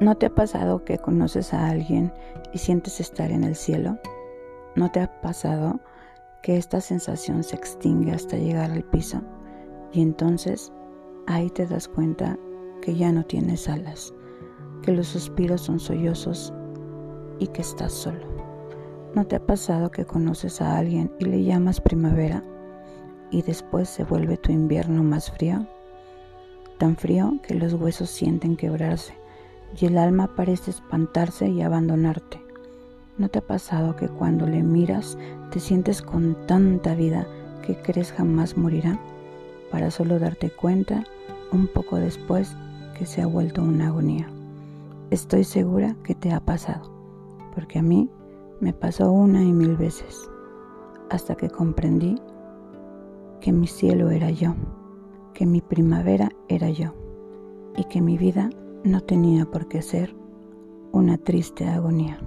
¿No 0.00 0.14
te 0.14 0.24
ha 0.24 0.34
pasado 0.34 0.82
que 0.82 0.96
conoces 0.96 1.52
a 1.52 1.68
alguien 1.68 2.10
y 2.54 2.58
sientes 2.58 3.00
estar 3.00 3.30
en 3.30 3.44
el 3.44 3.54
cielo? 3.54 3.98
¿No 4.74 4.90
te 4.90 5.00
ha 5.00 5.20
pasado 5.20 5.78
que 6.42 6.56
esta 6.56 6.80
sensación 6.80 7.42
se 7.42 7.56
extingue 7.56 8.12
hasta 8.12 8.38
llegar 8.38 8.70
al 8.70 8.82
piso 8.82 9.20
y 9.92 10.00
entonces 10.00 10.72
ahí 11.26 11.50
te 11.50 11.66
das 11.66 11.86
cuenta 11.86 12.38
que 12.80 12.94
ya 12.94 13.12
no 13.12 13.24
tienes 13.24 13.68
alas, 13.68 14.14
que 14.80 14.92
los 14.92 15.06
suspiros 15.06 15.60
son 15.60 15.78
sollozos 15.78 16.50
y 17.38 17.48
que 17.48 17.60
estás 17.60 17.92
solo? 17.92 18.26
¿No 19.14 19.26
te 19.26 19.36
ha 19.36 19.44
pasado 19.44 19.90
que 19.90 20.06
conoces 20.06 20.62
a 20.62 20.78
alguien 20.78 21.12
y 21.18 21.26
le 21.26 21.44
llamas 21.44 21.78
primavera 21.78 22.42
y 23.30 23.42
después 23.42 23.90
se 23.90 24.04
vuelve 24.04 24.38
tu 24.38 24.50
invierno 24.50 25.02
más 25.02 25.30
frío? 25.30 25.66
Tan 26.78 26.96
frío 26.96 27.34
que 27.42 27.54
los 27.54 27.74
huesos 27.74 28.08
sienten 28.08 28.56
quebrarse 28.56 29.19
y 29.78 29.86
el 29.86 29.98
alma 29.98 30.34
parece 30.34 30.70
espantarse 30.70 31.48
y 31.48 31.62
abandonarte. 31.62 32.42
¿No 33.18 33.28
te 33.28 33.40
ha 33.40 33.42
pasado 33.42 33.96
que 33.96 34.08
cuando 34.08 34.46
le 34.46 34.62
miras 34.62 35.18
te 35.50 35.60
sientes 35.60 36.02
con 36.02 36.36
tanta 36.46 36.94
vida 36.94 37.26
que 37.62 37.76
crees 37.76 38.12
jamás 38.12 38.56
morirá, 38.56 38.98
para 39.70 39.90
solo 39.90 40.18
darte 40.18 40.50
cuenta 40.50 41.04
un 41.52 41.66
poco 41.66 41.96
después 41.96 42.56
que 42.98 43.06
se 43.06 43.22
ha 43.22 43.26
vuelto 43.26 43.62
una 43.62 43.88
agonía? 43.88 44.28
Estoy 45.10 45.44
segura 45.44 45.96
que 46.04 46.14
te 46.14 46.32
ha 46.32 46.40
pasado, 46.40 46.90
porque 47.54 47.78
a 47.78 47.82
mí 47.82 48.08
me 48.60 48.72
pasó 48.72 49.10
una 49.10 49.42
y 49.42 49.52
mil 49.52 49.76
veces, 49.76 50.28
hasta 51.10 51.34
que 51.34 51.50
comprendí 51.50 52.16
que 53.40 53.52
mi 53.52 53.66
cielo 53.66 54.10
era 54.10 54.30
yo, 54.30 54.54
que 55.34 55.46
mi 55.46 55.60
primavera 55.60 56.30
era 56.48 56.70
yo, 56.70 56.94
y 57.76 57.84
que 57.84 58.00
mi 58.00 58.18
vida 58.18 58.50
no 58.84 59.00
tenía 59.02 59.46
por 59.46 59.68
qué 59.68 59.82
ser 59.82 60.14
una 60.92 61.18
triste 61.18 61.66
agonía. 61.68 62.18